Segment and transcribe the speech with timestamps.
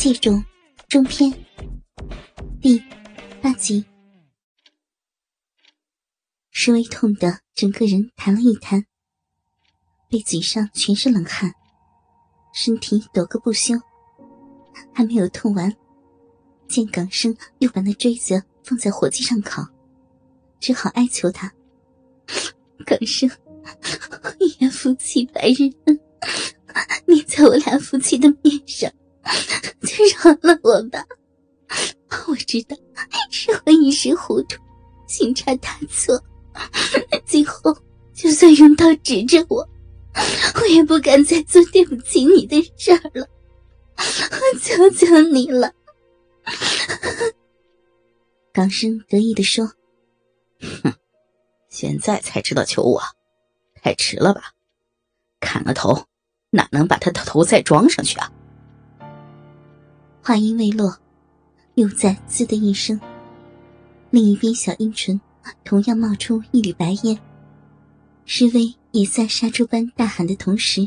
[0.00, 0.42] 借种
[0.88, 1.30] 中篇
[2.58, 2.82] 第
[3.42, 3.84] 八集，
[6.50, 8.86] 石微痛的整个人弹了一弹，
[10.08, 11.52] 背脊上全是冷汗，
[12.54, 13.74] 身体抖个不休。
[14.94, 15.70] 还没有痛完，
[16.66, 19.68] 见港生又把那锥子放在火机上烤，
[20.60, 21.52] 只好哀求他
[22.86, 23.28] ：“港生，
[24.40, 26.00] 一言夫妻百日恩，
[27.06, 28.90] 你在我俩夫妻的面上。”
[29.82, 31.04] 就饶了我吧！
[32.28, 32.76] 我知道
[33.30, 34.60] 是我一时糊涂，
[35.06, 36.20] 行差踏错，
[37.24, 37.76] 今后
[38.12, 39.68] 就算用刀指着我，
[40.60, 43.28] 我也不敢再做对不起你的事儿了。
[43.96, 45.72] 我求求你了！
[48.52, 49.72] 港生得意的说
[50.82, 50.92] ：“哼，
[51.68, 53.00] 现在才知道求我，
[53.80, 54.52] 太迟了吧？
[55.38, 56.06] 砍了头，
[56.50, 58.32] 哪能把他的头再装上去啊？”
[60.22, 60.94] 话音未落，
[61.76, 63.00] 又在“滋”的一声，
[64.10, 65.18] 另一边小阴唇
[65.64, 67.18] 同样冒出一缕白烟。
[68.26, 70.86] 施威也在杀猪般大喊的同时，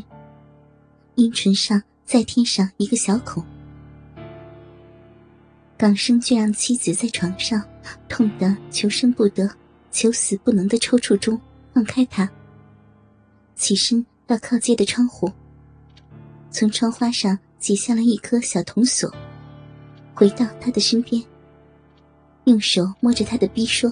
[1.16, 3.44] 阴唇上再添上一个小孔。
[5.76, 7.60] 港生却让妻子在床上
[8.08, 9.50] 痛得求生不得、
[9.90, 11.38] 求死不能的抽搐中
[11.74, 12.30] 放开他，
[13.56, 15.30] 起身到靠街的窗户，
[16.52, 19.10] 从窗花上解下了一颗小铜锁。
[20.14, 21.24] 回到他的身边，
[22.44, 23.90] 用手摸着他的逼说：“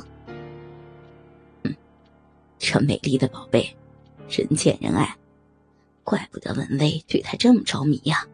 [1.64, 1.74] 嗯，
[2.58, 3.74] 这美丽的宝贝，
[4.28, 5.16] 人见人爱，
[6.04, 8.28] 怪不得文威对他这么着迷呀。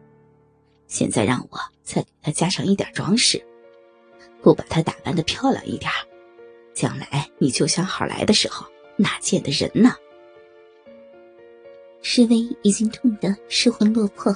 [0.87, 3.41] 现在让我再给他加上一点装饰，
[4.41, 5.89] 不把他打扮的漂亮一点，
[6.73, 8.67] 将来你救小孩来的时候
[8.97, 9.95] 哪见得人呢？”
[12.03, 14.35] 施威已经痛得失魂落魄，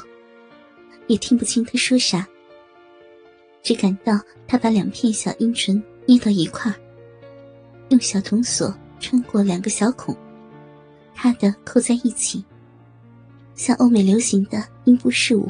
[1.08, 2.28] 也听不清他说啥。
[3.62, 6.74] 只感到他把两片小阴唇捏到一块
[7.90, 10.16] 用小铜锁穿过两个小孔，
[11.16, 12.44] 他的扣在一起，
[13.56, 15.50] 像欧美流行的阴部饰物。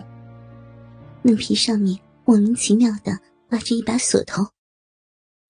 [1.23, 3.19] 嫩皮上面莫名其妙的
[3.49, 4.47] 挂着一把锁头。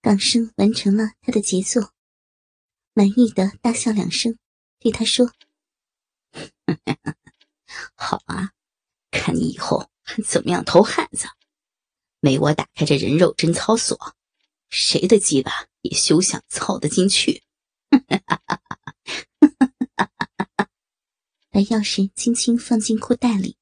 [0.01, 1.91] 港生完成了他的杰作，
[2.93, 4.37] 满意的大笑两声，
[4.79, 5.31] 对他说
[7.95, 8.51] ：“好啊，
[9.11, 9.87] 看你以后
[10.33, 11.27] 怎么样偷汉子。”
[12.19, 14.15] 没我打开这人肉贞操锁，
[14.69, 17.43] 谁的鸡巴也休想操得进去。
[21.51, 23.57] 把钥匙轻轻放进裤袋里，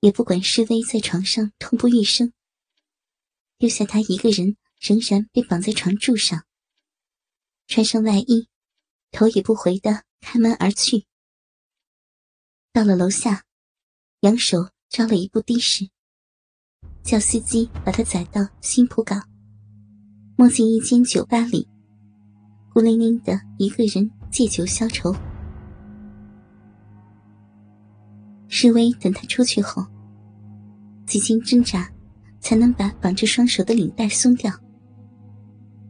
[0.00, 2.32] 也不管施威在床上痛不欲生，
[3.58, 6.46] 丢下他一个人，仍然被绑在床柱上。
[7.66, 8.48] 穿上外衣，
[9.10, 11.06] 头也不回的开门而去。
[12.72, 13.44] 到了楼下，
[14.20, 15.88] 扬手招了一部的士。
[17.02, 19.22] 叫司机把他载到新浦港，
[20.36, 21.66] 摸进一间酒吧里，
[22.74, 25.14] 孤零零的一个人借酒消愁。
[28.46, 29.82] 施威等他出去后，
[31.06, 31.90] 几经挣扎，
[32.40, 34.52] 才能把绑着双手的领带松掉，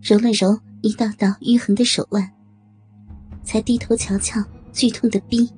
[0.00, 2.32] 揉了揉一道道淤痕的手腕，
[3.42, 4.41] 才低头瞧瞧
[4.72, 5.50] 剧痛的逼，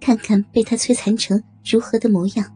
[0.00, 2.52] 看看被他摧残成如何的模样。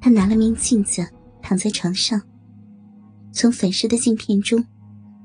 [0.00, 1.06] 他拿了面镜子，
[1.42, 2.20] 躺在床上，
[3.32, 4.64] 从粉饰的镜片中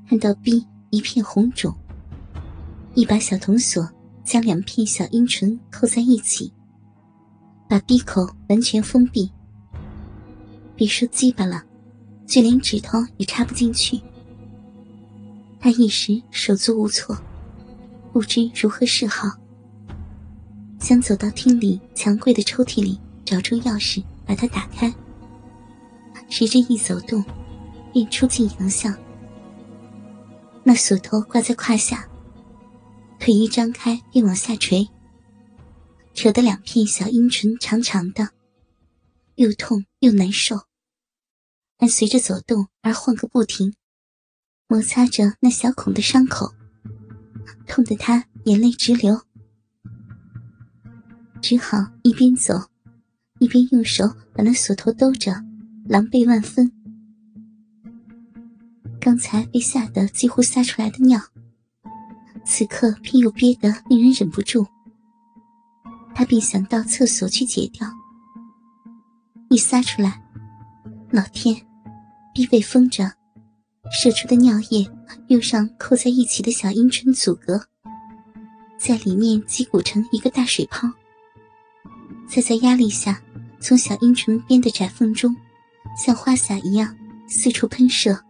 [0.08, 1.74] 看到 B 一片红肿。
[2.94, 3.88] 一把小铜锁
[4.24, 6.52] 将两片小阴唇扣在一起，
[7.68, 9.30] 把闭口完全封闭。
[10.74, 11.62] 别说鸡巴了，
[12.26, 14.00] 就连指头也插不进去。
[15.60, 17.16] 他一时手足无措，
[18.12, 19.28] 不知如何是好，
[20.86, 24.04] 想走到厅里墙柜的抽屉里找出钥匙。
[24.24, 24.92] 把它打开，
[26.28, 27.24] 谁知一走动，
[27.92, 28.96] 便出尽洋相。
[30.64, 32.08] 那锁头挂在胯下，
[33.20, 34.88] 腿一张开便往下垂，
[36.12, 38.30] 扯得两片小阴唇长长的，
[39.36, 40.60] 又痛又难受。
[41.76, 43.74] 但随着走动而晃个不停，
[44.68, 46.52] 摩擦着那小孔的伤口，
[47.66, 49.22] 痛得他眼泪直流，
[51.48, 52.54] 只好一边走。
[53.38, 54.04] 一边用手
[54.34, 55.32] 把那锁头兜着，
[55.88, 56.72] 狼狈万分。
[59.00, 61.20] 刚才被吓得几乎撒出来的尿，
[62.44, 64.66] 此刻偏又憋得令人忍不住。
[66.16, 67.88] 他便想到厕所去解掉。
[69.48, 70.20] 一撒出来，
[71.12, 71.64] 老天，
[72.34, 73.12] 逼被封着，
[73.92, 74.90] 射出的尿液
[75.28, 77.64] 用上扣在一起的小阴唇阻隔，
[78.80, 80.90] 在里面击鼓成一个大水泡。
[82.28, 83.22] 再在压力下。
[83.58, 85.34] 从小阴唇边的窄缝中，
[85.96, 86.96] 像花洒一样
[87.26, 88.22] 四处喷射，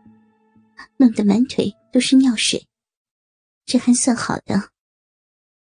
[0.97, 2.65] 弄得满腿都是尿水。
[3.67, 4.71] 这还算好的，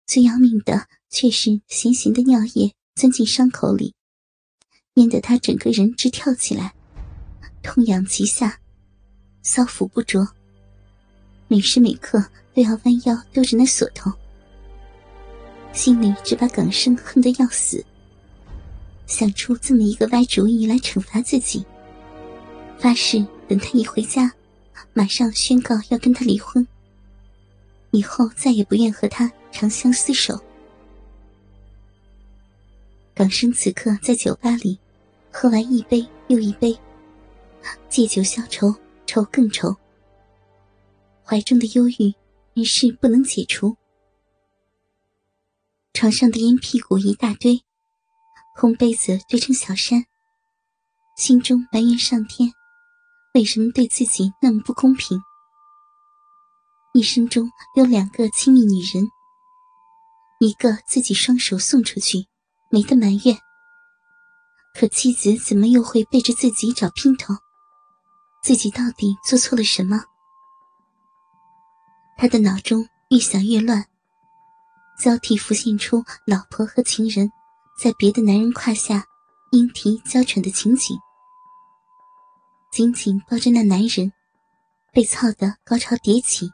[0.06, 3.96] 最要命的却是咸咸的尿液钻进伤口里，
[4.94, 6.74] 淹得他整个人直跳起来，
[7.64, 8.60] 痛痒极下，
[9.44, 10.26] 搔抚不着，
[11.48, 12.24] 每时每刻
[12.54, 14.14] 都要弯腰兜着那锁头，
[15.74, 17.84] 心里只把耿生恨得要死，
[19.07, 21.66] 想出这么一个歪主意来惩罚自己，
[22.78, 24.34] 发誓等他一回家，
[24.94, 26.68] 马上宣告要跟他离婚。
[27.92, 30.38] 以后再也不愿和他长相厮守。
[33.13, 34.78] 港生此刻在酒吧里，
[35.31, 36.78] 喝完一杯又一杯，
[37.88, 38.75] 借酒消愁，
[39.06, 39.74] 愁更愁。
[41.24, 42.13] 怀中的忧郁
[42.54, 43.78] 仍是不能解除。
[45.94, 47.63] 床上的烟屁股一大堆，
[48.57, 50.06] 红被子堆成小山，
[51.18, 52.50] 心中埋怨上天，
[53.34, 55.22] 为什么对自己那么不公平。
[56.94, 59.04] 一生中有两个亲密女人，
[60.40, 62.28] 一个自己双手送出去，
[62.69, 63.38] 没得埋怨。
[64.74, 67.34] 可妻子怎么又会背着自己找姘头？
[68.42, 70.02] 自己到底做错了什么？
[72.18, 73.86] 他的脑中越想越乱，
[74.98, 77.30] 交替浮现出老婆和情人
[77.75, 79.06] 在别的男人胯下
[79.51, 80.98] 莺啼娇喘的情景，
[82.72, 84.12] 紧紧抱着那男人，
[84.94, 86.50] 被操得高潮迭起。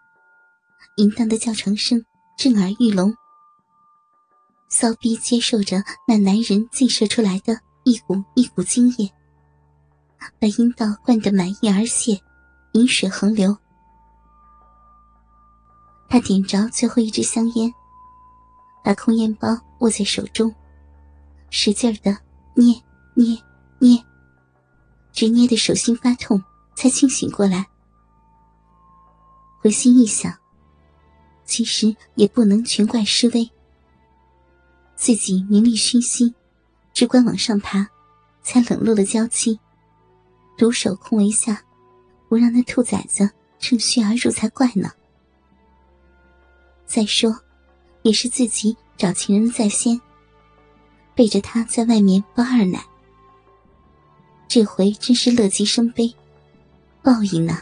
[0.97, 2.03] 淫荡的叫床声
[2.35, 3.15] 震耳欲聋，
[4.67, 9.09] 骚逼接受着那男人尽射出来的一股一股精液，
[10.39, 12.19] 把阴道灌得满溢而泄，
[12.73, 13.55] 饮水横流。
[16.09, 17.71] 他点着最后一支香烟，
[18.83, 19.47] 把空烟包
[19.79, 20.53] 握在手中，
[21.51, 22.17] 使劲的
[22.55, 22.73] 捏
[23.13, 23.37] 捏
[23.77, 24.03] 捏，
[25.11, 26.43] 直捏的手心发痛，
[26.73, 27.67] 才清醒过来。
[29.59, 30.35] 回心一想。
[31.43, 33.51] 其实也不能全怪施威，
[34.95, 36.33] 自己名利熏心，
[36.93, 37.85] 只管往上爬，
[38.41, 39.59] 才冷落了娇妻，
[40.57, 41.61] 独守空围下，
[42.29, 44.89] 不让那兔崽子趁虚而入才怪呢。
[46.85, 47.37] 再说，
[48.03, 49.99] 也是自己找情人在先，
[51.15, 52.85] 背着他在外面包二奶，
[54.47, 56.13] 这回真是乐极生悲，
[57.01, 57.61] 报应呢。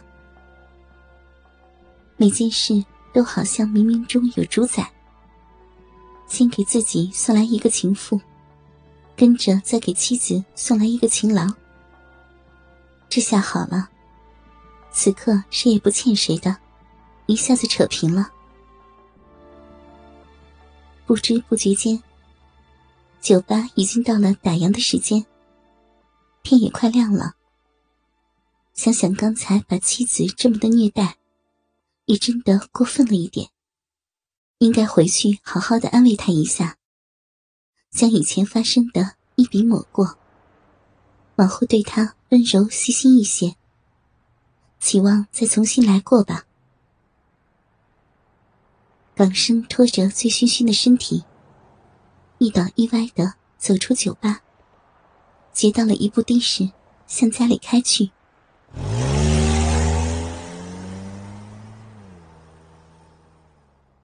[2.17, 2.85] 每件事。
[3.11, 4.87] 都好像冥冥中有主宰。
[6.27, 8.21] 先给自己送来一个情妇，
[9.15, 11.51] 跟着再给妻子送来一个情郎。
[13.09, 13.89] 这下好了，
[14.91, 16.55] 此刻谁也不欠谁的，
[17.25, 18.29] 一下子扯平了。
[21.07, 21.99] 不知不觉间，
[23.21, 25.25] 酒吧已经到了打烊的时间，
[26.43, 27.35] 天也快亮了。
[28.73, 31.17] 想想刚才把妻子这么的虐待。
[32.05, 33.51] 也真的过分了一点，
[34.57, 36.79] 应该回去好好的安慰他一下，
[37.91, 40.17] 将以前发生的一笔抹过，
[41.35, 43.57] 往后对他温柔细心一些，
[44.79, 46.47] 期望再重新来过吧。
[49.13, 51.23] 港生拖着醉醺醺的身体，
[52.39, 54.41] 一倒一歪的走出酒吧，
[55.51, 56.71] 接到了一部的士，
[57.05, 58.11] 向家里开去。